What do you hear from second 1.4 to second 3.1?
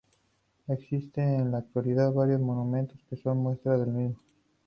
en la actualidad varios monumentos